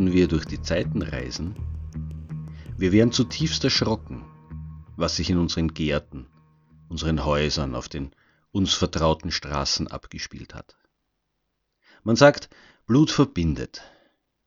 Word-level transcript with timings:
Könnten 0.00 0.16
wir 0.16 0.28
durch 0.28 0.46
die 0.46 0.62
Zeiten 0.62 1.02
reisen, 1.02 1.54
wir 2.78 2.90
wären 2.90 3.12
zutiefst 3.12 3.62
erschrocken, 3.64 4.24
was 4.96 5.16
sich 5.16 5.28
in 5.28 5.36
unseren 5.36 5.74
Gärten, 5.74 6.26
unseren 6.88 7.26
Häusern, 7.26 7.74
auf 7.74 7.90
den 7.90 8.12
uns 8.50 8.72
vertrauten 8.72 9.30
Straßen 9.30 9.88
abgespielt 9.88 10.54
hat. 10.54 10.78
Man 12.02 12.16
sagt, 12.16 12.48
Blut 12.86 13.10
verbindet. 13.10 13.82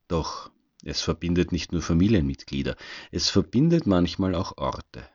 Doch 0.07 0.49
es 0.83 1.01
verbindet 1.01 1.51
nicht 1.51 1.71
nur 1.71 1.83
Familienmitglieder, 1.83 2.75
es 3.11 3.29
verbindet 3.29 3.85
manchmal 3.85 4.33
auch 4.33 4.57
Orte. 4.57 5.07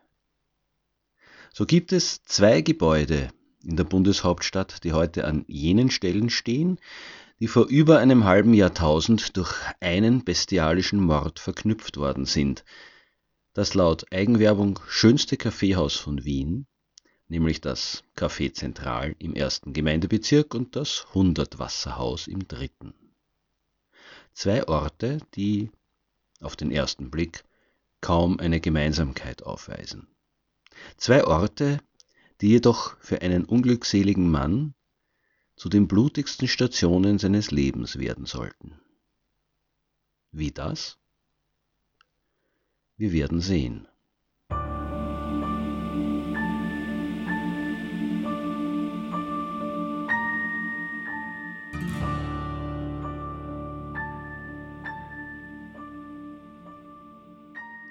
So 1.52 1.66
gibt 1.66 1.92
es 1.92 2.22
zwei 2.22 2.60
Gebäude 2.60 3.30
in 3.64 3.74
der 3.74 3.82
Bundeshauptstadt, 3.82 4.84
die 4.84 4.92
heute 4.92 5.24
an 5.24 5.44
jenen 5.48 5.90
Stellen 5.90 6.30
stehen, 6.30 6.78
die 7.40 7.48
vor 7.48 7.66
über 7.66 7.98
einem 7.98 8.24
halben 8.24 8.54
Jahrtausend 8.54 9.36
durch 9.36 9.54
einen 9.80 10.24
bestialischen 10.24 11.00
Mord 11.00 11.38
verknüpft 11.38 11.96
worden 11.96 12.24
sind. 12.24 12.64
Das 13.52 13.74
laut 13.74 14.12
Eigenwerbung 14.12 14.80
schönste 14.88 15.36
Kaffeehaus 15.36 15.96
von 15.96 16.24
Wien 16.24 16.66
nämlich 17.28 17.60
das 17.60 18.02
Café 18.16 18.52
Zentral 18.52 19.14
im 19.18 19.34
ersten 19.34 19.72
Gemeindebezirk 19.72 20.54
und 20.54 20.76
das 20.76 21.06
Hundertwasserhaus 21.14 22.26
im 22.26 22.48
dritten. 22.48 22.94
Zwei 24.32 24.66
Orte, 24.66 25.18
die 25.34 25.70
auf 26.40 26.56
den 26.56 26.70
ersten 26.70 27.10
Blick 27.10 27.44
kaum 28.00 28.38
eine 28.38 28.60
Gemeinsamkeit 28.60 29.42
aufweisen. 29.42 30.08
Zwei 30.96 31.24
Orte, 31.24 31.80
die 32.40 32.48
jedoch 32.48 32.96
für 33.00 33.20
einen 33.22 33.44
unglückseligen 33.44 34.30
Mann 34.30 34.74
zu 35.58 35.68
den 35.68 35.88
blutigsten 35.88 36.46
Stationen 36.46 37.18
seines 37.18 37.50
Lebens 37.50 37.98
werden 37.98 38.26
sollten. 38.26 38.80
Wie 40.30 40.52
das? 40.52 40.98
Wir 42.96 43.12
werden 43.12 43.40
sehen. 43.40 43.88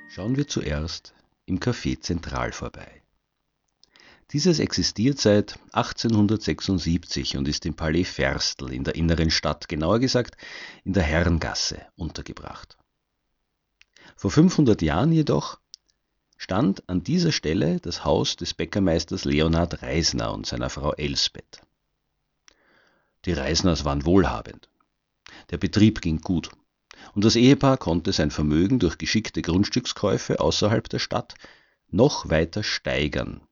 Schauen 0.10 0.38
wir 0.38 0.48
zuerst 0.48 1.14
im 1.46 1.60
Café 1.60 2.00
Zentral 2.00 2.52
vorbei. 2.54 3.04
Dieses 4.34 4.60
existiert 4.60 5.20
seit 5.20 5.58
1876 5.72 7.38
und 7.38 7.48
ist 7.48 7.66
im 7.66 7.76
Palais 7.76 8.04
Ferstl 8.04 8.74
in 8.74 8.84
der 8.84 8.96
inneren 8.96 9.32
Stadt, 9.32 9.70
genauer 9.70 10.00
gesagt 10.00 10.36
in 10.84 10.92
der 10.92 11.04
Herrengasse, 11.04 11.86
untergebracht. 11.96 12.78
Vor 14.18 14.30
500 14.30 14.82
Jahren 14.82 15.14
jedoch 15.14 15.62
stand 16.36 16.88
an 16.90 17.04
dieser 17.04 17.32
Stelle 17.32 17.80
das 17.80 18.04
Haus 18.04 18.36
des 18.36 18.54
Bäckermeisters 18.54 19.24
Leonhard 19.24 19.82
Reisner 19.82 20.34
und 20.34 20.46
seiner 20.46 20.70
Frau 20.70 20.92
Elsbeth. 20.92 21.62
Die 23.24 23.32
Reisners 23.32 23.86
waren 23.86 24.06
wohlhabend. 24.06 24.70
Der 25.52 25.58
Betrieb 25.58 26.02
ging 26.02 26.20
gut 26.20 26.50
und 27.16 27.24
das 27.24 27.38
Ehepaar 27.38 27.78
konnte 27.78 28.12
sein 28.12 28.32
Vermögen 28.32 28.80
durch 28.80 28.98
geschickte 28.98 29.42
Grundstückskäufe 29.42 30.42
außerhalb 30.42 30.90
der 30.90 31.00
Stadt 31.00 31.36
noch 31.90 32.30
weiter 32.30 32.64
steigern 32.64 33.47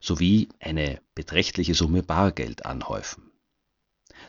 sowie 0.00 0.48
eine 0.60 1.00
beträchtliche 1.14 1.74
Summe 1.74 2.02
Bargeld 2.02 2.66
anhäufen. 2.66 3.30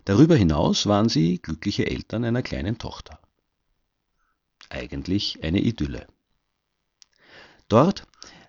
Darüber 0.05 0.35
hinaus 0.35 0.85
waren 0.87 1.09
sie 1.09 1.39
glückliche 1.39 1.87
Eltern 1.87 2.23
einer 2.23 2.41
kleinen 2.41 2.77
Tochter. 2.77 3.19
Eigentlich 4.69 5.43
eine 5.43 5.59
Idylle. 5.59 6.07
Dort, 7.67 8.03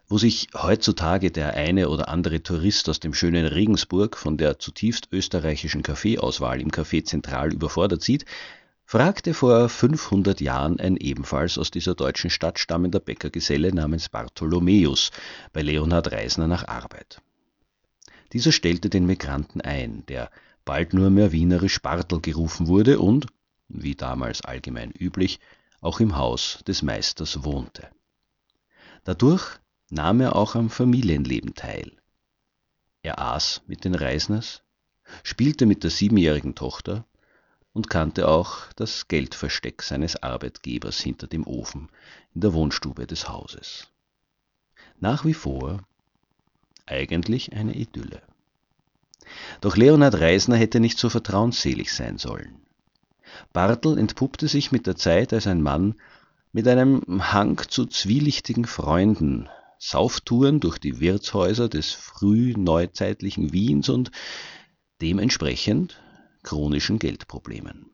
wo 0.08 0.18
sich 0.18 0.48
heutzutage 0.54 1.30
der 1.30 1.54
eine 1.54 1.88
oder 1.88 2.08
andere 2.08 2.42
Tourist 2.42 2.88
aus 2.88 3.00
dem 3.00 3.12
schönen 3.12 3.46
Regensburg 3.46 4.16
von 4.16 4.36
der 4.36 4.58
zutiefst 4.58 5.08
österreichischen 5.12 5.82
Kaffeeauswahl 5.82 6.60
im 6.60 6.70
Café 6.70 7.04
Zentral 7.04 7.52
überfordert 7.52 8.02
sieht, 8.02 8.24
fragte 8.86 9.34
vor 9.34 9.68
500 9.68 10.40
Jahren 10.40 10.78
ein 10.78 10.96
ebenfalls 10.96 11.58
aus 11.58 11.72
dieser 11.72 11.96
deutschen 11.96 12.30
Stadt 12.30 12.60
stammender 12.60 13.00
Bäckergeselle 13.00 13.74
namens 13.74 14.08
Bartholomäus 14.08 15.10
bei 15.52 15.62
Leonhard 15.62 16.12
Reisner 16.12 16.46
nach 16.46 16.68
Arbeit. 16.68 17.20
Dieser 18.32 18.52
stellte 18.52 18.88
den 18.88 19.04
Migranten 19.04 19.60
ein, 19.60 20.06
der 20.06 20.30
bald 20.64 20.94
nur 20.94 21.10
mehr 21.10 21.32
wienerisch 21.32 21.82
Bartel 21.82 22.20
gerufen 22.20 22.68
wurde 22.68 23.00
und, 23.00 23.26
wie 23.68 23.96
damals 23.96 24.42
allgemein 24.42 24.92
üblich, 24.92 25.40
auch 25.80 25.98
im 25.98 26.16
Haus 26.16 26.60
des 26.66 26.82
Meisters 26.82 27.42
wohnte. 27.42 27.88
Dadurch 29.02 29.58
nahm 29.90 30.20
er 30.20 30.36
auch 30.36 30.54
am 30.54 30.70
Familienleben 30.70 31.54
teil. 31.54 31.92
Er 33.02 33.18
aß 33.20 33.62
mit 33.66 33.84
den 33.84 33.96
Reisners, 33.96 34.62
spielte 35.24 35.66
mit 35.66 35.82
der 35.82 35.90
siebenjährigen 35.90 36.54
Tochter 36.54 37.04
und 37.76 37.90
kannte 37.90 38.26
auch 38.26 38.72
das 38.76 39.06
Geldversteck 39.06 39.82
seines 39.82 40.22
Arbeitgebers 40.22 40.98
hinter 40.98 41.26
dem 41.26 41.46
Ofen 41.46 41.90
in 42.34 42.40
der 42.40 42.54
Wohnstube 42.54 43.06
des 43.06 43.28
Hauses. 43.28 43.88
Nach 44.98 45.26
wie 45.26 45.34
vor 45.34 45.82
eigentlich 46.86 47.52
eine 47.52 47.74
Idylle. 47.74 48.22
Doch 49.60 49.76
Leonhard 49.76 50.14
Reisner 50.14 50.56
hätte 50.56 50.80
nicht 50.80 50.98
so 50.98 51.10
vertrauensselig 51.10 51.92
sein 51.92 52.16
sollen. 52.16 52.62
Bartel 53.52 53.98
entpuppte 53.98 54.48
sich 54.48 54.72
mit 54.72 54.86
der 54.86 54.96
Zeit 54.96 55.34
als 55.34 55.46
ein 55.46 55.60
Mann 55.60 55.96
mit 56.52 56.66
einem 56.68 57.02
Hang 57.30 57.60
zu 57.68 57.84
zwielichtigen 57.84 58.64
Freunden, 58.64 59.50
Sauftouren 59.78 60.60
durch 60.60 60.78
die 60.78 60.98
Wirtshäuser 61.00 61.68
des 61.68 61.92
frühneuzeitlichen 61.92 63.52
Wiens 63.52 63.90
und 63.90 64.12
dementsprechend 65.02 66.00
chronischen 66.46 66.98
Geldproblemen. 66.98 67.90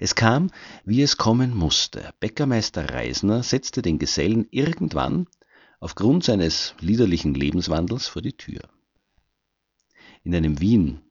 Es 0.00 0.14
kam, 0.14 0.50
wie 0.84 1.02
es 1.02 1.18
kommen 1.18 1.54
musste. 1.54 2.14
Bäckermeister 2.18 2.90
Reisner 2.90 3.42
setzte 3.42 3.82
den 3.82 3.98
Gesellen 3.98 4.48
irgendwann 4.50 5.26
aufgrund 5.78 6.24
seines 6.24 6.74
liederlichen 6.80 7.34
Lebenswandels 7.34 8.08
vor 8.08 8.22
die 8.22 8.32
Tür. 8.32 8.62
In 10.24 10.34
einem 10.34 10.58
Wien, 10.60 11.02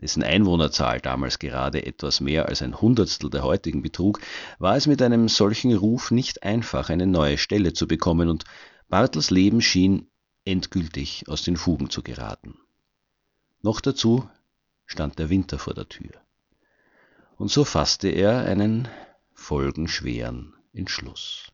dessen 0.00 0.22
Einwohnerzahl 0.22 1.00
damals 1.00 1.40
gerade 1.40 1.84
etwas 1.84 2.20
mehr 2.20 2.48
als 2.48 2.62
ein 2.62 2.80
Hundertstel 2.80 3.28
der 3.28 3.42
heutigen 3.42 3.82
betrug, 3.82 4.20
war 4.60 4.76
es 4.76 4.86
mit 4.86 5.02
einem 5.02 5.28
solchen 5.28 5.76
Ruf 5.76 6.12
nicht 6.12 6.44
einfach, 6.44 6.88
eine 6.88 7.08
neue 7.08 7.36
Stelle 7.36 7.72
zu 7.72 7.88
bekommen, 7.88 8.28
und 8.28 8.44
Bartels 8.88 9.30
Leben 9.30 9.60
schien 9.60 10.08
endgültig 10.44 11.24
aus 11.28 11.42
den 11.42 11.56
Fugen 11.56 11.90
zu 11.90 12.02
geraten. 12.02 12.56
Noch 13.60 13.80
dazu 13.80 14.28
stand 14.90 15.20
der 15.20 15.30
Winter 15.30 15.56
vor 15.60 15.72
der 15.72 15.88
Tür. 15.88 16.10
Und 17.36 17.48
so 17.48 17.64
fasste 17.64 18.08
er 18.08 18.44
einen 18.44 18.88
folgenschweren 19.34 20.52
Entschluss. 20.72 21.52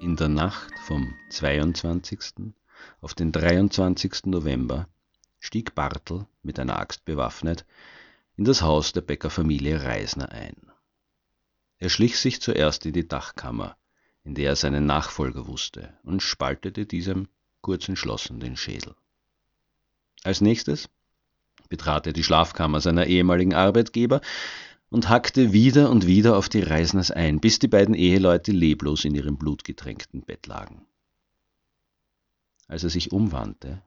In 0.00 0.14
der 0.14 0.28
Nacht 0.28 0.72
vom 0.86 1.12
22. 1.30 2.54
auf 3.00 3.14
den 3.14 3.32
23. 3.32 4.26
November 4.26 4.86
stieg 5.40 5.74
Bartel, 5.74 6.26
mit 6.42 6.60
einer 6.60 6.78
Axt 6.78 7.04
bewaffnet, 7.04 7.66
in 8.38 8.44
das 8.44 8.62
Haus 8.62 8.92
der 8.92 9.00
Bäckerfamilie 9.00 9.82
Reisner 9.82 10.30
ein. 10.30 10.54
Er 11.78 11.88
schlich 11.88 12.18
sich 12.18 12.40
zuerst 12.40 12.86
in 12.86 12.92
die 12.92 13.06
Dachkammer, 13.06 13.76
in 14.22 14.36
der 14.36 14.50
er 14.50 14.56
seinen 14.56 14.86
Nachfolger 14.86 15.48
wusste, 15.48 15.98
und 16.04 16.22
spaltete 16.22 16.86
diesem 16.86 17.26
kurz 17.62 17.88
entschlossen 17.88 18.38
den 18.38 18.56
Schädel. 18.56 18.94
Als 20.22 20.40
nächstes 20.40 20.88
betrat 21.68 22.06
er 22.06 22.12
die 22.12 22.22
Schlafkammer 22.22 22.80
seiner 22.80 23.06
ehemaligen 23.06 23.54
Arbeitgeber 23.54 24.20
und 24.88 25.08
hackte 25.08 25.52
wieder 25.52 25.90
und 25.90 26.06
wieder 26.06 26.36
auf 26.36 26.48
die 26.48 26.62
Reisners 26.62 27.10
ein, 27.10 27.40
bis 27.40 27.58
die 27.58 27.68
beiden 27.68 27.94
Eheleute 27.96 28.52
leblos 28.52 29.04
in 29.04 29.16
ihrem 29.16 29.36
blutgetränkten 29.36 30.22
Bett 30.22 30.46
lagen. 30.46 30.86
Als 32.68 32.84
er 32.84 32.90
sich 32.90 33.10
umwandte 33.10 33.82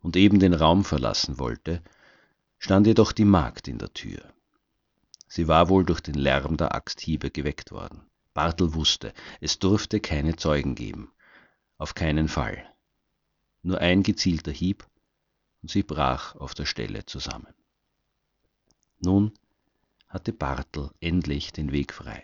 und 0.00 0.14
eben 0.14 0.40
den 0.40 0.52
Raum 0.52 0.84
verlassen 0.84 1.38
wollte, 1.38 1.82
stand 2.58 2.86
jedoch 2.86 3.12
die 3.12 3.24
Magd 3.24 3.68
in 3.68 3.78
der 3.78 3.92
Tür. 3.92 4.32
Sie 5.28 5.48
war 5.48 5.68
wohl 5.68 5.84
durch 5.84 6.00
den 6.00 6.14
Lärm 6.14 6.56
der 6.56 6.74
Axthiebe 6.74 7.30
geweckt 7.30 7.72
worden. 7.72 8.02
Bartel 8.34 8.74
wusste, 8.74 9.12
es 9.40 9.58
durfte 9.58 10.00
keine 10.00 10.36
Zeugen 10.36 10.74
geben. 10.74 11.12
Auf 11.78 11.94
keinen 11.94 12.28
Fall. 12.28 12.64
Nur 13.62 13.80
ein 13.80 14.02
gezielter 14.02 14.52
Hieb, 14.52 14.86
und 15.62 15.70
sie 15.70 15.82
brach 15.82 16.36
auf 16.36 16.54
der 16.54 16.66
Stelle 16.66 17.04
zusammen. 17.06 17.52
Nun 19.00 19.32
hatte 20.08 20.32
Bartel 20.32 20.90
endlich 21.00 21.52
den 21.52 21.72
Weg 21.72 21.92
frei. 21.92 22.22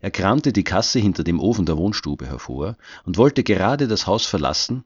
Er 0.00 0.10
kramte 0.10 0.52
die 0.52 0.64
Kasse 0.64 0.98
hinter 0.98 1.24
dem 1.24 1.40
Ofen 1.40 1.66
der 1.66 1.78
Wohnstube 1.78 2.26
hervor 2.26 2.76
und 3.04 3.16
wollte 3.16 3.42
gerade 3.42 3.88
das 3.88 4.06
Haus 4.06 4.26
verlassen, 4.26 4.84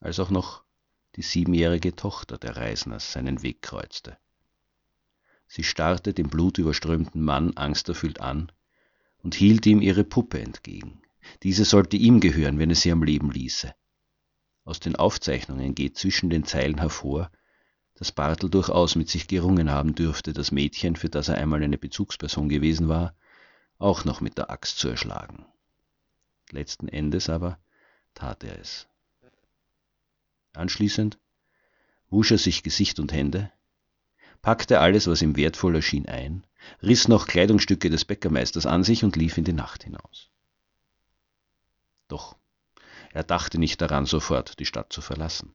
als 0.00 0.20
auch 0.20 0.30
noch 0.30 0.65
die 1.16 1.22
siebenjährige 1.22 1.96
Tochter 1.96 2.38
der 2.38 2.56
Reisners 2.56 3.12
seinen 3.12 3.42
Weg 3.42 3.62
kreuzte. 3.62 4.18
Sie 5.46 5.64
starrte 5.64 6.12
dem 6.12 6.28
blutüberströmten 6.28 7.22
Mann 7.22 7.56
angsterfüllt 7.56 8.20
an 8.20 8.52
und 9.22 9.34
hielt 9.34 9.64
ihm 9.66 9.80
ihre 9.80 10.04
Puppe 10.04 10.40
entgegen. 10.40 11.00
Diese 11.42 11.64
sollte 11.64 11.96
ihm 11.96 12.20
gehören, 12.20 12.58
wenn 12.58 12.70
er 12.70 12.76
sie 12.76 12.92
am 12.92 13.02
Leben 13.02 13.30
ließe. 13.30 13.74
Aus 14.64 14.80
den 14.80 14.96
Aufzeichnungen 14.96 15.74
geht 15.74 15.96
zwischen 15.96 16.28
den 16.28 16.44
Zeilen 16.44 16.78
hervor, 16.78 17.30
dass 17.94 18.12
Bartel 18.12 18.50
durchaus 18.50 18.94
mit 18.94 19.08
sich 19.08 19.26
gerungen 19.26 19.70
haben 19.70 19.94
dürfte, 19.94 20.32
das 20.32 20.52
Mädchen, 20.52 20.96
für 20.96 21.08
das 21.08 21.28
er 21.28 21.38
einmal 21.38 21.62
eine 21.62 21.78
Bezugsperson 21.78 22.48
gewesen 22.48 22.88
war, 22.88 23.14
auch 23.78 24.04
noch 24.04 24.20
mit 24.20 24.36
der 24.38 24.50
Axt 24.50 24.78
zu 24.78 24.88
erschlagen. 24.88 25.46
Letzten 26.50 26.88
Endes 26.88 27.30
aber 27.30 27.58
tat 28.14 28.44
er 28.44 28.58
es. 28.58 28.86
Anschließend 30.56 31.18
wusch 32.08 32.30
er 32.30 32.38
sich 32.38 32.62
Gesicht 32.62 32.98
und 32.98 33.12
Hände, 33.12 33.52
packte 34.42 34.80
alles, 34.80 35.06
was 35.06 35.22
ihm 35.22 35.36
wertvoll 35.36 35.74
erschien, 35.74 36.06
ein, 36.06 36.46
riss 36.82 37.08
noch 37.08 37.26
Kleidungsstücke 37.26 37.90
des 37.90 38.04
Bäckermeisters 38.04 38.64
an 38.64 38.84
sich 38.84 39.04
und 39.04 39.16
lief 39.16 39.36
in 39.38 39.44
die 39.44 39.52
Nacht 39.52 39.84
hinaus. 39.84 40.30
Doch 42.08 42.36
er 43.12 43.24
dachte 43.24 43.58
nicht 43.58 43.80
daran, 43.80 44.06
sofort 44.06 44.58
die 44.58 44.66
Stadt 44.66 44.92
zu 44.92 45.00
verlassen. 45.00 45.54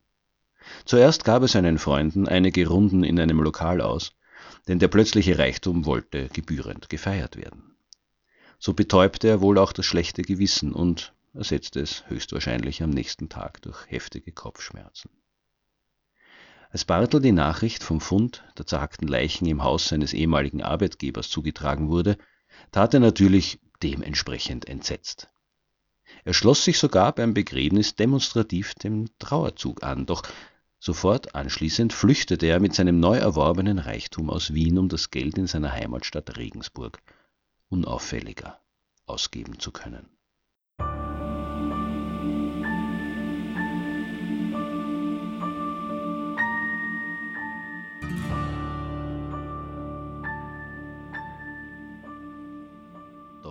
Zuerst 0.85 1.25
gab 1.25 1.41
er 1.41 1.47
seinen 1.47 1.79
Freunden 1.79 2.27
einige 2.27 2.67
Runden 2.67 3.03
in 3.03 3.19
einem 3.19 3.39
Lokal 3.39 3.81
aus, 3.81 4.13
denn 4.67 4.79
der 4.79 4.87
plötzliche 4.87 5.37
Reichtum 5.37 5.85
wollte 5.85 6.27
gebührend 6.29 6.89
gefeiert 6.89 7.37
werden. 7.37 7.75
So 8.59 8.73
betäubte 8.73 9.27
er 9.27 9.41
wohl 9.41 9.57
auch 9.57 9.73
das 9.73 9.85
schlechte 9.85 10.21
Gewissen 10.21 10.73
und 10.73 11.13
ersetzte 11.33 11.79
es 11.79 12.07
höchstwahrscheinlich 12.07 12.83
am 12.83 12.89
nächsten 12.89 13.29
Tag 13.29 13.61
durch 13.61 13.89
heftige 13.89 14.31
Kopfschmerzen. 14.31 15.09
Als 16.69 16.85
Bartel 16.85 17.21
die 17.21 17.31
Nachricht 17.31 17.83
vom 17.83 17.99
Fund 17.99 18.43
der 18.57 18.65
zerhackten 18.65 19.07
Leichen 19.07 19.45
im 19.45 19.63
Haus 19.63 19.87
seines 19.87 20.13
ehemaligen 20.13 20.61
Arbeitgebers 20.61 21.29
zugetragen 21.29 21.89
wurde, 21.89 22.17
tat 22.71 22.93
er 22.93 22.99
natürlich 22.99 23.59
dementsprechend 23.83 24.67
entsetzt. 24.67 25.27
Er 26.23 26.33
schloss 26.33 26.63
sich 26.63 26.77
sogar 26.77 27.13
beim 27.13 27.33
Begräbnis 27.33 27.95
demonstrativ 27.95 28.73
dem 28.75 29.07
Trauerzug 29.19 29.83
an, 29.83 30.05
doch 30.05 30.23
Sofort 30.83 31.35
anschließend 31.35 31.93
flüchtete 31.93 32.47
er 32.47 32.59
mit 32.59 32.73
seinem 32.73 32.99
neu 32.99 33.15
erworbenen 33.15 33.77
Reichtum 33.77 34.31
aus 34.31 34.55
Wien, 34.55 34.79
um 34.79 34.89
das 34.89 35.11
Geld 35.11 35.37
in 35.37 35.45
seiner 35.45 35.71
Heimatstadt 35.71 36.37
Regensburg 36.37 37.03
unauffälliger 37.69 38.59
ausgeben 39.05 39.59
zu 39.59 39.71
können. 39.71 40.09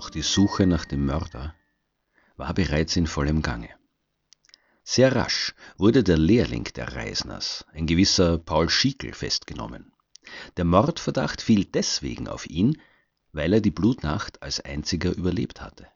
Doch 0.01 0.09
die 0.09 0.23
Suche 0.23 0.67
nach 0.67 0.87
dem 0.87 1.05
Mörder 1.05 1.55
war 2.39 2.55
bereits 2.55 2.97
in 2.97 3.07
vollem 3.07 3.43
Gange. 3.43 3.69
Sehr 4.83 5.15
rasch 5.15 5.55
wurde 5.77 6.03
der 6.03 6.17
Lehrling 6.17 6.65
der 6.75 6.97
Reisners, 6.97 7.67
ein 7.75 7.87
gewisser 7.87 8.39
Paul 8.39 8.71
Schiekel, 8.71 9.13
festgenommen. 9.13 9.93
Der 10.57 10.65
Mordverdacht 10.65 11.43
fiel 11.43 11.67
deswegen 11.67 12.29
auf 12.29 12.49
ihn, 12.49 12.81
weil 13.33 13.53
er 13.53 13.61
die 13.61 13.71
Blutnacht 13.71 14.43
als 14.43 14.61
einziger 14.61 15.15
überlebt 15.15 15.61
hatte. 15.61 15.87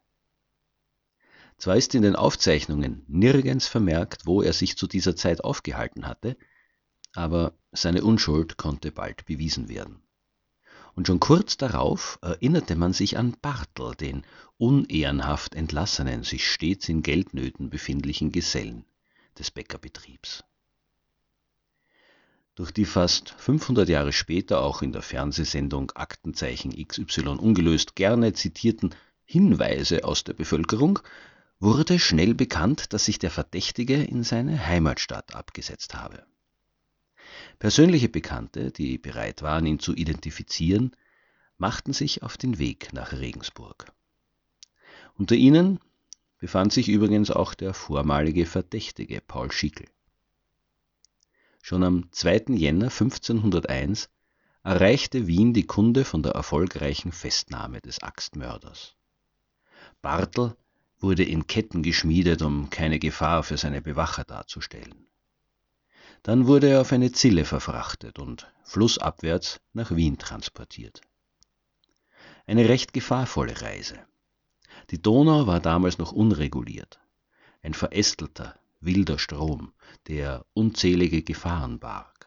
Zwar 1.57 1.77
ist 1.79 1.95
in 1.95 2.03
den 2.03 2.15
Aufzeichnungen 2.15 3.07
nirgends 3.09 3.69
vermerkt, 3.69 4.27
wo 4.27 4.43
er 4.43 4.53
sich 4.53 4.77
zu 4.77 4.87
dieser 4.87 5.17
Zeit 5.17 5.43
aufgehalten 5.43 6.07
hatte, 6.07 6.37
aber 7.15 7.55
seine 7.73 8.05
Unschuld 8.05 8.59
konnte 8.59 8.93
bald 8.93 9.25
bewiesen 9.25 9.71
werden. 9.71 10.03
Und 10.95 11.09
schon 11.09 11.19
kurz 11.21 11.57
darauf 11.57 12.19
erinnerte 12.23 12.77
man 12.77 12.93
sich 12.93 13.19
an 13.19 13.37
Bartel, 13.43 13.95
den 13.95 14.23
unehrenhaft 14.59 15.55
entlassenen, 15.55 16.23
sich 16.23 16.49
stets 16.49 16.89
in 16.89 17.03
Geldnöten 17.03 17.69
befindlichen 17.69 18.31
Gesellen 18.31 18.85
des 19.39 19.51
Bäckerbetriebs. 19.51 20.45
Durch 22.55 22.71
die 22.71 22.85
fast 22.85 23.31
500 23.31 23.89
Jahre 23.89 24.13
später 24.13 24.63
auch 24.63 24.83
in 24.83 24.93
der 24.93 25.03
Fernsehsendung 25.03 25.91
Aktenzeichen 25.97 26.71
XY 26.71 27.31
ungelöst 27.31 27.97
gerne 27.97 28.33
zitierten 28.33 28.95
Hinweise 29.25 30.05
aus 30.05 30.23
der 30.23 30.35
Bevölkerung 30.35 31.01
wurde 31.59 31.99
schnell 31.99 32.35
bekannt, 32.35 32.93
dass 32.93 33.07
sich 33.07 33.19
der 33.19 33.33
Verdächtige 33.33 34.05
in 34.05 34.23
seine 34.23 34.65
Heimatstadt 34.65 35.35
abgesetzt 35.35 35.95
habe. 35.95 36.25
Persönliche 37.59 38.09
Bekannte, 38.09 38.71
die 38.71 38.99
bereit 38.99 39.43
waren, 39.43 39.67
ihn 39.67 39.79
zu 39.79 39.95
identifizieren, 39.95 40.95
machten 41.59 41.93
sich 41.93 42.23
auf 42.23 42.37
den 42.37 42.59
Weg 42.59 42.93
nach 42.93 43.13
Regensburg. 43.13 43.93
Unter 45.17 45.35
ihnen 45.35 45.79
befand 46.39 46.73
sich 46.73 46.89
übrigens 46.89 47.31
auch 47.31 47.55
der 47.55 47.73
vormalige 47.73 48.47
Verdächtige 48.47 49.21
Paul 49.21 49.53
Schickel. 49.53 49.87
Schon 51.63 51.83
am 51.85 52.13
2. 52.13 52.55
Jänner 52.55 52.91
1501 52.91 54.11
erreichte 54.63 55.27
Wien 55.27 55.55
die 55.55 55.67
Kunde 55.67 56.05
von 56.05 56.23
der 56.23 56.33
erfolgreichen 56.33 57.13
Festnahme 57.13 57.81
des 57.81 58.03
Axtmörders. 58.03 58.97
Bartel 60.03 60.57
wurde 60.99 61.23
in 61.23 61.47
Ketten 61.47 61.83
geschmiedet, 61.83 62.43
um 62.43 62.69
keine 62.69 62.99
Gefahr 62.99 63.43
für 63.43 63.57
seine 63.57 63.81
Bewacher 63.81 64.25
darzustellen. 64.25 65.07
Dann 66.25 66.47
wurde 66.47 66.71
er 66.71 66.81
auf 66.81 66.91
eine 66.91 67.13
Zille 67.13 67.45
verfrachtet 67.45 68.19
und 68.19 68.51
flussabwärts 68.65 69.61
nach 69.75 69.95
Wien 69.95 70.17
transportiert. 70.17 71.03
Eine 72.47 72.67
recht 72.67 72.95
gefahrvolle 72.95 73.61
Reise. 73.61 73.99
Die 74.91 75.01
Donau 75.01 75.47
war 75.47 75.61
damals 75.61 75.99
noch 75.99 76.13
unreguliert, 76.13 76.99
ein 77.63 77.75
verästelter, 77.75 78.59
wilder 78.81 79.19
Strom, 79.19 79.75
der 80.09 80.47
unzählige 80.55 81.23
Gefahren 81.23 81.79
barg. 81.79 82.27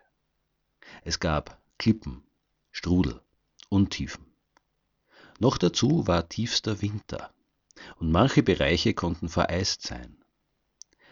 Es 1.04 1.20
gab 1.20 1.60
Klippen, 1.80 2.24
Strudel, 2.72 3.20
Untiefen. 3.70 4.28
Noch 5.40 5.58
dazu 5.58 6.06
war 6.06 6.30
tiefster 6.30 6.84
Winter, 6.84 7.34
und 7.96 8.12
manche 8.12 8.44
Bereiche 8.44 8.94
konnten 8.94 9.28
vereist 9.28 9.82
sein. 9.82 10.18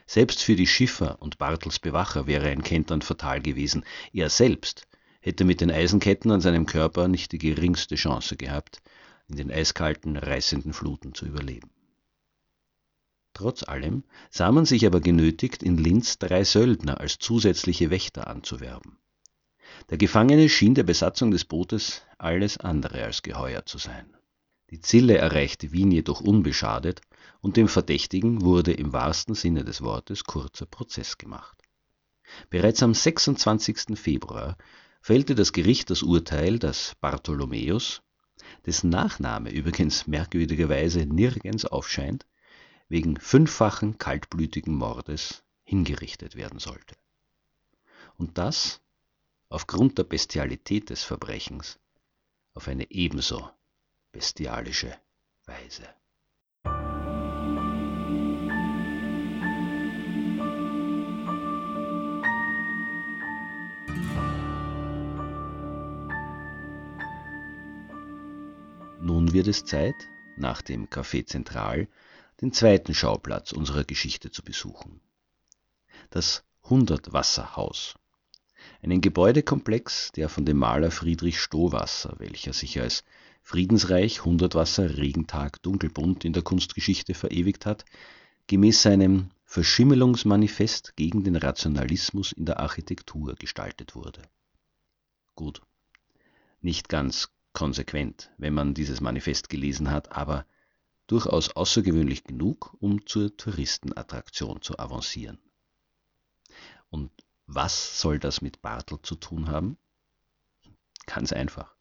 Selbst 0.06 0.44
für 0.44 0.56
die 0.56 0.68
Schiffer 0.68 1.22
und 1.22 1.38
Bartels 1.38 1.80
Bewacher 1.80 2.28
wäre 2.28 2.48
ein 2.48 2.64
Kentern 2.64 3.02
fatal 3.02 3.42
gewesen. 3.42 3.84
Er 4.14 4.30
selbst 4.30 4.88
hätte 5.20 5.46
mit 5.46 5.62
den 5.62 5.72
Eisenketten 5.72 6.32
an 6.32 6.42
seinem 6.42 6.68
Körper 6.68 7.08
nicht 7.08 7.32
die 7.32 7.40
geringste 7.40 7.96
Chance 7.96 8.38
gehabt, 8.38 8.82
in 9.28 9.36
den 9.36 9.52
eiskalten, 9.52 10.16
reißenden 10.16 10.74
Fluten 10.74 11.16
zu 11.16 11.26
überleben. 11.26 11.72
Trotz 13.34 13.64
allem 13.64 14.04
sah 14.30 14.52
man 14.52 14.66
sich 14.66 14.86
aber 14.86 15.02
genötigt, 15.02 15.64
in 15.64 15.78
Linz 15.78 16.20
drei 16.20 16.44
Söldner 16.44 17.00
als 17.02 17.18
zusätzliche 17.18 17.90
Wächter 17.90 18.28
anzuwerben. 18.28 18.98
Der 19.90 19.98
Gefangene 19.98 20.48
schien 20.48 20.76
der 20.76 20.84
Besatzung 20.84 21.32
des 21.32 21.44
Bootes 21.44 22.04
alles 22.18 22.58
andere 22.58 23.04
als 23.04 23.24
geheuer 23.24 23.66
zu 23.66 23.78
sein. 23.78 24.15
Die 24.76 24.82
Zille 24.82 25.18
erreichte 25.18 25.72
Wien 25.72 25.90
jedoch 25.90 26.20
unbeschadet 26.20 27.00
und 27.40 27.56
dem 27.56 27.70
Verdächtigen 27.70 28.42
wurde 28.42 28.74
im 28.74 28.92
wahrsten 28.92 29.34
Sinne 29.34 29.64
des 29.64 29.82
Wortes 29.82 30.26
kurzer 30.26 30.66
Prozess 30.66 31.18
gemacht. 31.18 31.64
Bereits 32.50 32.84
am 32.84 32.94
26. 32.94 33.98
Februar 33.98 34.58
fällte 35.00 35.34
das 35.34 35.54
Gericht 35.54 35.92
das 35.92 36.04
Urteil, 36.04 36.60
dass 36.60 36.94
Bartholomäus, 37.00 38.02
dessen 38.66 38.90
Nachname 38.90 39.50
übrigens 39.50 40.08
merkwürdigerweise 40.08 41.06
nirgends 41.06 41.64
aufscheint, 41.64 42.26
wegen 42.90 43.18
fünffachen 43.18 43.98
kaltblütigen 43.98 44.76
Mordes 44.76 45.46
hingerichtet 45.64 46.36
werden 46.36 46.60
sollte. 46.60 46.98
Und 48.18 48.38
das 48.38 48.82
aufgrund 49.48 49.98
der 49.98 50.04
Bestialität 50.04 50.90
des 50.90 51.02
Verbrechens 51.06 51.80
auf 52.54 52.68
eine 52.68 52.92
ebenso 52.92 53.50
bestialische 54.16 54.96
Weise. 55.46 55.84
Nun 69.02 69.34
wird 69.34 69.48
es 69.48 69.66
Zeit, 69.66 69.96
nach 70.38 70.62
dem 70.62 70.88
Café 70.88 71.26
Zentral 71.26 71.90
den 72.40 72.54
zweiten 72.54 72.94
Schauplatz 72.94 73.52
unserer 73.52 73.84
Geschichte 73.84 74.32
zu 74.32 74.44
besuchen. 74.44 75.02
Das 76.10 76.46
Hundertwasserhaus. 76.64 77.96
Einen 78.82 79.02
Gebäudekomplex, 79.02 80.14
der 80.14 80.30
von 80.30 80.46
dem 80.46 80.58
Maler 80.58 80.92
Friedrich 80.92 81.38
Stowasser, 81.42 82.16
welcher 82.20 82.54
sich 82.54 82.80
als 82.80 83.04
Friedensreich, 83.48 84.26
Hundertwasser, 84.26 84.98
Regentag, 84.98 85.62
Dunkelbunt 85.62 86.26
in 86.26 86.34
der 86.34 86.42
Kunstgeschichte 86.42 87.14
verewigt 87.14 87.68
hat, 87.68 87.86
gemäß 88.48 88.82
seinem 88.82 89.30
Verschimmelungsmanifest 89.46 90.96
gegen 90.96 91.24
den 91.24 91.36
Rationalismus 91.36 92.32
in 92.32 92.48
der 92.48 92.60
Architektur 92.60 93.36
gestaltet 93.36 93.94
wurde. 93.94 94.24
Gut, 95.36 95.62
nicht 96.62 96.90
ganz 96.90 97.30
konsequent, 97.54 98.32
wenn 98.40 98.56
man 98.56 98.74
dieses 98.74 99.00
Manifest 99.00 99.48
gelesen 99.48 99.92
hat, 99.92 100.12
aber 100.12 100.48
durchaus 101.06 101.50
außergewöhnlich 101.50 102.24
genug, 102.24 102.76
um 102.80 103.06
zur 103.06 103.38
Touristenattraktion 103.38 104.64
zu 104.64 104.80
avancieren. 104.80 105.38
Und 106.90 107.12
was 107.46 108.02
soll 108.02 108.18
das 108.18 108.42
mit 108.42 108.64
Bartel 108.64 109.00
zu 109.04 109.14
tun 109.14 109.50
haben? 109.50 109.78
Ganz 111.06 111.32
einfach. 111.32 111.75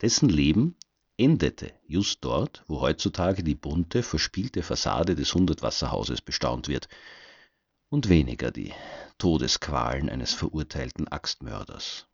Dessen 0.00 0.28
Leben 0.28 0.76
endete 1.16 1.72
just 1.86 2.24
dort, 2.24 2.64
wo 2.66 2.80
heutzutage 2.80 3.42
die 3.42 3.54
bunte, 3.54 4.02
verspielte 4.02 4.62
Fassade 4.62 5.14
des 5.14 5.34
Hundertwasserhauses 5.34 6.20
bestaunt 6.20 6.68
wird, 6.68 6.88
und 7.88 8.08
weniger 8.08 8.50
die 8.50 8.72
Todesqualen 9.18 10.08
eines 10.10 10.34
verurteilten 10.34 11.08
Axtmörders. 11.08 12.06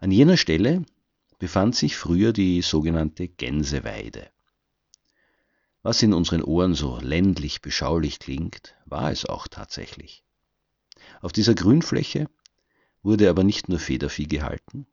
An 0.00 0.10
jener 0.10 0.36
Stelle 0.36 0.84
befand 1.38 1.76
sich 1.76 1.96
früher 1.96 2.32
die 2.32 2.62
sogenannte 2.62 3.28
Gänseweide. 3.28 4.30
Was 5.82 6.02
in 6.02 6.14
unseren 6.14 6.42
Ohren 6.42 6.74
so 6.74 6.98
ländlich 7.00 7.60
beschaulich 7.60 8.20
klingt, 8.20 8.76
war 8.86 9.10
es 9.10 9.26
auch 9.26 9.48
tatsächlich. 9.48 10.24
Auf 11.20 11.32
dieser 11.32 11.54
Grünfläche 11.54 12.28
wurde 13.02 13.28
aber 13.28 13.42
nicht 13.42 13.68
nur 13.68 13.80
Federvieh 13.80 14.28
gehalten, 14.28 14.86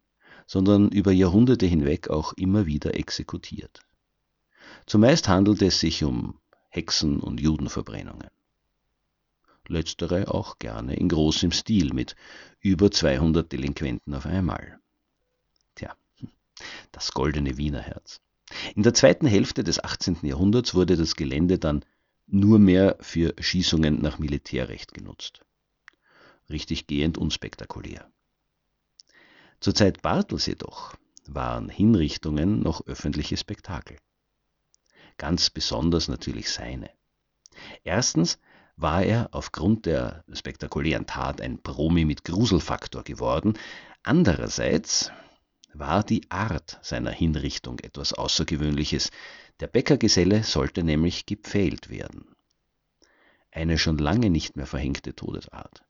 sondern 0.50 0.90
über 0.90 1.12
Jahrhunderte 1.12 1.68
hinweg 1.68 2.10
auch 2.10 2.34
immer 2.34 2.66
wieder 2.66 2.96
exekutiert. 2.96 3.82
Zumeist 4.88 5.28
handelte 5.28 5.68
es 5.68 5.80
sich 5.80 6.04
um 6.04 6.40
Hexen- 6.70 7.20
und 7.20 7.40
Judenverbrennungen. 7.40 8.32
Letztere 9.68 10.34
auch 10.34 10.58
gerne 10.58 10.96
in 10.96 11.08
großem 11.08 11.52
Stil 11.52 11.94
mit 11.94 12.16
über 12.62 12.90
200 12.90 13.52
Delinquenten 13.52 14.16
auf 14.16 14.26
einmal. 14.26 14.80
Tja, 15.76 15.96
das 16.94 17.12
goldene 17.12 17.58
Wiener 17.58 17.82
Herz. 17.82 18.20
In 18.74 18.82
der 18.82 18.96
zweiten 18.96 19.28
Hälfte 19.28 19.64
des 19.64 19.84
18. 19.84 20.18
Jahrhunderts 20.24 20.74
wurde 20.74 20.98
das 20.98 21.16
Gelände 21.16 21.60
dann 21.60 21.86
nur 22.26 22.58
mehr 22.58 22.98
für 23.02 23.36
Schießungen 23.40 24.02
nach 24.02 24.18
Militärrecht 24.18 24.96
genutzt. 24.96 25.42
Richtig 26.50 26.88
gehend 26.88 27.20
unspektakulär. 27.20 28.10
Zur 29.60 29.76
Zeit 29.76 30.02
Bartels 30.02 30.46
jedoch 30.46 30.96
waren 31.28 31.70
Hinrichtungen 31.70 32.62
noch 32.62 32.86
öffentliche 32.88 33.36
Spektakel. 33.36 33.98
Ganz 35.18 35.50
besonders 35.50 36.08
natürlich 36.08 36.50
seine. 36.50 36.90
Erstens 37.84 38.40
war 38.78 39.04
er 39.04 39.30
aufgrund 39.34 39.86
der 39.86 40.24
spektakulären 40.32 41.06
Tat 41.06 41.42
ein 41.42 41.62
Promi 41.62 42.06
mit 42.06 42.24
Gruselfaktor 42.24 43.04
geworden. 43.04 43.58
Andererseits 44.04 45.12
war 45.74 46.04
die 46.04 46.32
Art 46.32 46.80
seiner 46.82 47.12
Hinrichtung 47.12 47.80
etwas 47.80 48.14
Außergewöhnliches. 48.14 49.12
Der 49.60 49.68
Bäckergeselle 49.68 50.44
sollte 50.44 50.84
nämlich 50.84 51.26
gepfählt 51.26 51.90
werden. 51.90 52.34
Eine 53.52 53.78
schon 53.78 53.98
lange 53.98 54.30
nicht 54.30 54.56
mehr 54.56 54.68
verhängte 54.68 55.14
Todesart. 55.14 55.84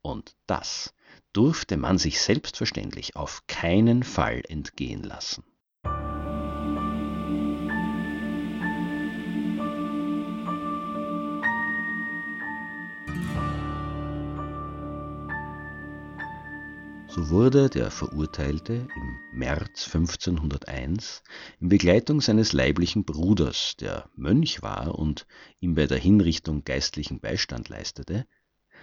Und 0.00 0.34
das 0.46 0.94
durfte 1.32 1.76
man 1.76 1.98
sich 1.98 2.20
selbstverständlich 2.20 3.16
auf 3.16 3.42
keinen 3.46 4.02
Fall 4.02 4.42
entgehen 4.48 5.02
lassen. 5.02 5.44
So 17.14 17.28
wurde 17.28 17.68
der 17.68 17.90
Verurteilte 17.90 18.88
im 18.96 19.38
März 19.38 19.84
1501 19.84 21.22
in 21.60 21.68
Begleitung 21.68 22.22
seines 22.22 22.54
leiblichen 22.54 23.04
Bruders, 23.04 23.76
der 23.78 24.08
Mönch 24.16 24.62
war 24.62 24.98
und 24.98 25.26
ihm 25.60 25.74
bei 25.74 25.86
der 25.86 25.98
Hinrichtung 25.98 26.64
geistlichen 26.64 27.20
Beistand 27.20 27.68
leistete, 27.68 28.26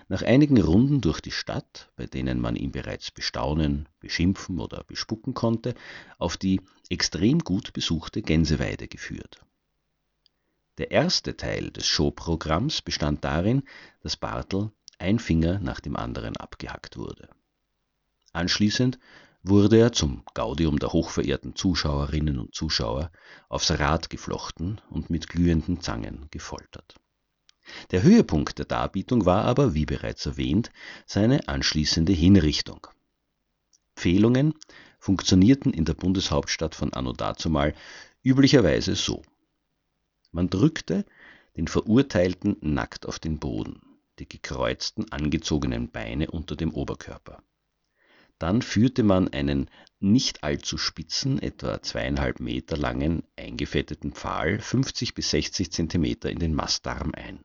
nach 0.07 0.21
einigen 0.21 0.61
Runden 0.61 1.01
durch 1.01 1.21
die 1.21 1.31
Stadt, 1.31 1.91
bei 1.95 2.05
denen 2.05 2.39
man 2.39 2.55
ihn 2.55 2.71
bereits 2.71 3.11
bestaunen, 3.11 3.87
beschimpfen 3.99 4.59
oder 4.59 4.83
bespucken 4.83 5.33
konnte, 5.33 5.75
auf 6.17 6.37
die 6.37 6.61
extrem 6.89 7.39
gut 7.39 7.73
besuchte 7.73 8.21
Gänseweide 8.21 8.87
geführt. 8.87 9.41
Der 10.77 10.91
erste 10.91 11.35
Teil 11.35 11.71
des 11.71 11.85
Showprogramms 11.85 12.81
bestand 12.81 13.25
darin, 13.25 13.63
dass 14.01 14.15
Bartel 14.15 14.71
ein 14.97 15.19
Finger 15.19 15.59
nach 15.59 15.79
dem 15.79 15.95
anderen 15.95 16.37
abgehackt 16.37 16.97
wurde. 16.97 17.29
Anschließend 18.31 18.97
wurde 19.43 19.77
er 19.77 19.91
zum 19.91 20.23
Gaudium 20.33 20.79
der 20.79 20.93
hochverehrten 20.93 21.55
Zuschauerinnen 21.55 22.39
und 22.39 22.53
Zuschauer 22.53 23.11
aufs 23.47 23.71
Rad 23.71 24.09
geflochten 24.09 24.81
und 24.89 25.09
mit 25.09 25.29
glühenden 25.29 25.81
Zangen 25.81 26.27
gefoltert. 26.31 26.95
Der 27.91 28.03
Höhepunkt 28.03 28.59
der 28.59 28.65
Darbietung 28.65 29.25
war 29.25 29.45
aber, 29.45 29.73
wie 29.73 29.85
bereits 29.85 30.25
erwähnt, 30.25 30.71
seine 31.05 31.47
anschließende 31.47 32.13
Hinrichtung. 32.13 32.87
Pfählungen 33.95 34.53
funktionierten 34.99 35.73
in 35.73 35.85
der 35.85 35.93
Bundeshauptstadt 35.93 36.75
von 36.75 36.93
anno 36.93 37.13
dazumal 37.13 37.73
üblicherweise 38.23 38.95
so. 38.95 39.21
Man 40.31 40.49
drückte 40.49 41.05
den 41.57 41.67
Verurteilten 41.67 42.57
nackt 42.61 43.05
auf 43.05 43.19
den 43.19 43.39
Boden, 43.39 43.81
die 44.19 44.29
gekreuzten, 44.29 45.11
angezogenen 45.11 45.89
Beine 45.89 46.31
unter 46.31 46.55
dem 46.55 46.73
Oberkörper. 46.73 47.43
Dann 48.37 48.61
führte 48.61 49.03
man 49.03 49.27
einen 49.27 49.69
nicht 49.99 50.43
allzu 50.43 50.77
spitzen, 50.77 51.41
etwa 51.41 51.81
zweieinhalb 51.81 52.39
Meter 52.39 52.77
langen, 52.77 53.23
eingefetteten 53.35 54.13
Pfahl 54.13 54.59
50 54.59 55.13
bis 55.13 55.31
60 55.31 55.71
Zentimeter 55.73 56.29
in 56.29 56.39
den 56.39 56.53
Mastdarm 56.53 57.11
ein. 57.13 57.43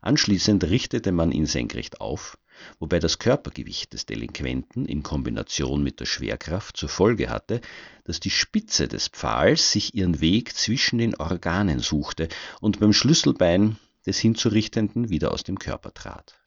Anschließend 0.00 0.64
richtete 0.64 1.12
man 1.12 1.32
ihn 1.32 1.46
senkrecht 1.46 2.00
auf, 2.00 2.38
wobei 2.78 2.98
das 2.98 3.18
Körpergewicht 3.18 3.92
des 3.92 4.06
Delinquenten 4.06 4.86
in 4.86 5.02
Kombination 5.02 5.82
mit 5.82 6.00
der 6.00 6.06
Schwerkraft 6.06 6.76
zur 6.76 6.88
Folge 6.88 7.30
hatte, 7.30 7.60
dass 8.04 8.20
die 8.20 8.30
Spitze 8.30 8.88
des 8.88 9.08
Pfahls 9.08 9.72
sich 9.72 9.94
ihren 9.94 10.20
Weg 10.20 10.54
zwischen 10.54 10.98
den 10.98 11.16
Organen 11.16 11.80
suchte 11.80 12.28
und 12.60 12.80
beim 12.80 12.92
Schlüsselbein 12.92 13.76
des 14.06 14.18
Hinzurichtenden 14.18 15.10
wieder 15.10 15.32
aus 15.32 15.44
dem 15.44 15.58
Körper 15.58 15.94
trat. 15.94 16.38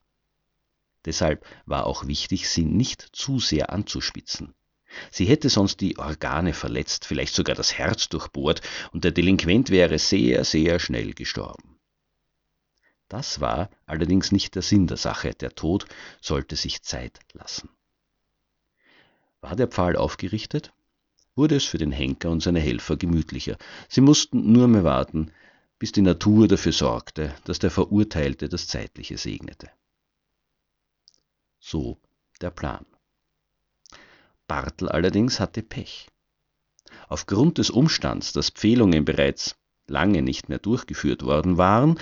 Deshalb 1.05 1.45
war 1.65 1.85
auch 1.85 2.07
wichtig, 2.07 2.49
sie 2.49 2.65
nicht 2.65 3.01
zu 3.13 3.39
sehr 3.39 3.71
anzuspitzen. 3.71 4.53
Sie 5.11 5.25
hätte 5.25 5.49
sonst 5.49 5.81
die 5.81 5.97
Organe 5.97 6.53
verletzt, 6.53 7.05
vielleicht 7.05 7.33
sogar 7.35 7.55
das 7.55 7.73
Herz 7.73 8.09
durchbohrt, 8.09 8.61
und 8.91 9.03
der 9.03 9.11
Delinquent 9.11 9.69
wäre 9.69 9.99
sehr, 9.99 10.45
sehr 10.45 10.79
schnell 10.79 11.13
gestorben. 11.13 11.74
Das 13.07 13.39
war 13.39 13.69
allerdings 13.85 14.31
nicht 14.31 14.55
der 14.55 14.61
Sinn 14.61 14.87
der 14.87 14.97
Sache, 14.97 15.33
der 15.33 15.53
Tod 15.53 15.85
sollte 16.21 16.55
sich 16.55 16.81
Zeit 16.81 17.19
lassen. 17.33 17.69
War 19.41 19.55
der 19.55 19.67
Pfahl 19.67 19.95
aufgerichtet, 19.95 20.73
wurde 21.35 21.55
es 21.55 21.65
für 21.65 21.77
den 21.77 21.91
Henker 21.91 22.31
und 22.31 22.41
seine 22.41 22.59
Helfer 22.59 22.97
gemütlicher. 22.97 23.57
Sie 23.89 24.01
mussten 24.01 24.51
nur 24.51 24.67
mehr 24.67 24.83
warten, 24.83 25.31
bis 25.77 25.91
die 25.91 26.01
Natur 26.01 26.47
dafür 26.47 26.71
sorgte, 26.71 27.35
dass 27.43 27.59
der 27.59 27.69
Verurteilte 27.69 28.49
das 28.49 28.67
Zeitliche 28.67 29.17
segnete. 29.17 29.69
So 31.59 31.99
der 32.41 32.51
Plan. 32.51 32.85
Bartel 34.47 34.89
allerdings 34.89 35.39
hatte 35.39 35.61
Pech. 35.61 36.07
Aufgrund 37.07 37.57
des 37.57 37.69
Umstands, 37.69 38.33
dass 38.33 38.49
Pfählungen 38.49 39.05
bereits 39.05 39.57
lange 39.87 40.21
nicht 40.21 40.49
mehr 40.49 40.59
durchgeführt 40.59 41.23
worden 41.23 41.57
waren, 41.57 41.99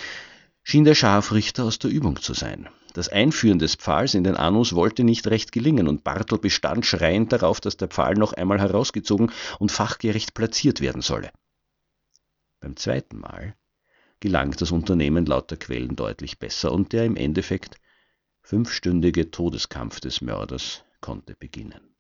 schien 0.64 0.86
der 0.86 0.96
Scharfrichter 0.96 1.66
aus 1.66 1.80
der 1.80 1.92
Übung 1.92 2.22
zu 2.22 2.34
sein. 2.34 2.70
Das 2.94 3.10
Einführen 3.10 3.60
des 3.60 3.76
Pfahls 3.76 4.14
in 4.14 4.24
den 4.24 4.36
Anus 4.36 4.74
wollte 4.74 5.04
nicht 5.04 5.28
recht 5.28 5.52
gelingen 5.52 5.88
und 5.88 6.04
Bartel 6.04 6.38
bestand 6.38 6.86
schreiend 6.86 7.34
darauf, 7.34 7.60
dass 7.60 7.78
der 7.78 7.88
Pfahl 7.88 8.14
noch 8.16 8.34
einmal 8.34 8.60
herausgezogen 8.60 9.32
und 9.60 9.72
fachgerecht 9.72 10.34
platziert 10.34 10.80
werden 10.80 11.02
solle. 11.02 11.32
Beim 12.60 12.76
zweiten 12.76 13.20
Mal 13.20 13.56
gelang 14.20 14.52
das 14.52 14.72
Unternehmen 14.72 15.26
laut 15.26 15.52
der 15.52 15.58
Quellen 15.58 15.96
deutlich 15.96 16.40
besser 16.40 16.72
und 16.72 16.94
der 16.94 17.04
im 17.06 17.18
Endeffekt 17.18 17.76
fünfstündige 18.42 19.32
Todeskampf 19.32 20.00
des 20.00 20.22
Mörders 20.22 20.84
konnte 21.02 21.36
beginnen. 21.36 21.93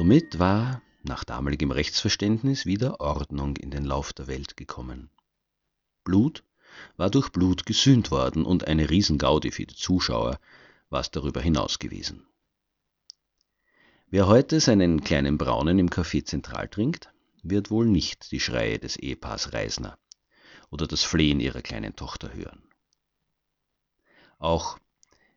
Somit 0.00 0.38
war 0.38 0.80
nach 1.02 1.24
damaligem 1.24 1.70
Rechtsverständnis 1.70 2.64
wieder 2.64 3.00
Ordnung 3.00 3.58
in 3.58 3.70
den 3.70 3.84
Lauf 3.84 4.14
der 4.14 4.28
Welt 4.28 4.56
gekommen. 4.56 5.10
Blut 6.04 6.42
war 6.96 7.10
durch 7.10 7.28
Blut 7.28 7.66
gesühnt 7.66 8.10
worden 8.10 8.46
und 8.46 8.66
eine 8.66 8.88
Riesengaudi 8.88 9.50
für 9.50 9.66
die 9.66 9.74
Zuschauer 9.74 10.40
war 10.88 11.02
es 11.02 11.10
darüber 11.10 11.42
hinaus 11.42 11.78
gewesen. 11.78 12.26
Wer 14.06 14.26
heute 14.26 14.60
seinen 14.60 15.04
kleinen 15.04 15.36
Braunen 15.36 15.78
im 15.78 15.90
Café 15.90 16.24
Zentral 16.24 16.70
trinkt, 16.70 17.12
wird 17.42 17.70
wohl 17.70 17.84
nicht 17.84 18.32
die 18.32 18.40
Schreie 18.40 18.78
des 18.78 18.96
Ehepaars 18.96 19.52
Reisner 19.52 19.98
oder 20.70 20.86
das 20.86 21.02
Flehen 21.02 21.40
ihrer 21.40 21.60
kleinen 21.60 21.94
Tochter 21.94 22.32
hören. 22.32 22.62
Auch 24.38 24.78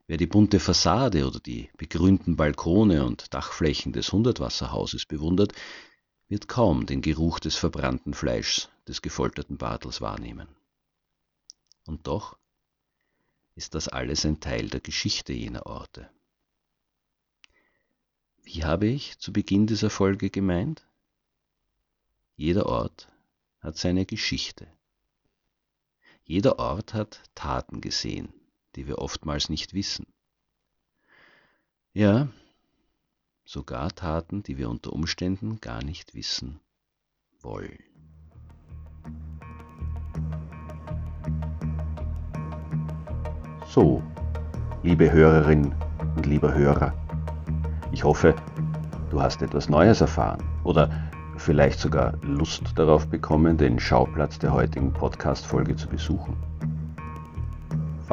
Wer 0.05 0.17
die 0.17 0.27
bunte 0.27 0.59
Fassade 0.59 1.25
oder 1.25 1.39
die 1.39 1.69
begrünten 1.77 2.35
Balkone 2.35 3.05
und 3.05 3.33
Dachflächen 3.33 3.93
des 3.93 4.11
Hundertwasserhauses 4.11 5.05
bewundert, 5.05 5.53
wird 6.27 6.49
kaum 6.49 6.85
den 6.85 7.01
Geruch 7.01 7.39
des 7.39 7.55
verbrannten 7.55 8.13
Fleischs 8.13 8.69
des 8.85 9.01
gefolterten 9.01 9.57
Bartels 9.57 10.01
wahrnehmen. 10.01 10.49
Und 11.85 12.07
doch 12.07 12.37
ist 13.55 13.75
das 13.75 13.87
alles 13.87 14.25
ein 14.25 14.41
Teil 14.41 14.69
der 14.69 14.81
Geschichte 14.81 15.31
jener 15.31 15.65
Orte. 15.65 16.09
Wie 18.41 18.65
habe 18.65 18.87
ich 18.87 19.19
zu 19.19 19.31
Beginn 19.31 19.67
dieser 19.67 19.89
Folge 19.89 20.29
gemeint? 20.29 20.85
Jeder 22.35 22.65
Ort 22.65 23.07
hat 23.61 23.77
seine 23.77 24.05
Geschichte. 24.05 24.67
Jeder 26.25 26.59
Ort 26.59 26.93
hat 26.93 27.21
Taten 27.35 27.79
gesehen 27.79 28.33
die 28.75 28.87
wir 28.87 28.99
oftmals 28.99 29.49
nicht 29.49 29.73
wissen. 29.73 30.05
Ja, 31.93 32.27
sogar 33.45 33.93
Taten, 33.93 34.43
die 34.43 34.57
wir 34.57 34.69
unter 34.69 34.93
Umständen 34.93 35.59
gar 35.61 35.83
nicht 35.83 36.15
wissen 36.15 36.59
wollen. 37.41 37.79
So, 43.67 44.03
liebe 44.83 45.11
Hörerin 45.11 45.73
und 46.15 46.25
lieber 46.25 46.53
Hörer, 46.53 46.93
ich 47.91 48.03
hoffe, 48.03 48.35
du 49.09 49.21
hast 49.21 49.41
etwas 49.41 49.69
Neues 49.69 50.01
erfahren 50.01 50.43
oder 50.63 50.89
vielleicht 51.37 51.79
sogar 51.79 52.17
Lust 52.23 52.63
darauf 52.75 53.07
bekommen, 53.07 53.57
den 53.57 53.79
Schauplatz 53.79 54.39
der 54.39 54.53
heutigen 54.53 54.93
Podcast-Folge 54.93 55.75
zu 55.75 55.87
besuchen. 55.87 56.35